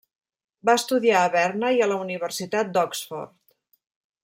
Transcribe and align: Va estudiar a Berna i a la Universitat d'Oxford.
Va 0.69 0.73
estudiar 0.79 1.19
a 1.25 1.29
Berna 1.35 1.69
i 1.79 1.85
a 1.85 1.89
la 1.93 1.99
Universitat 2.07 2.75
d'Oxford. 2.79 3.37